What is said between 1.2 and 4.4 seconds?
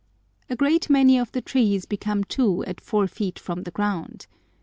the trees become two at four feet from the ground.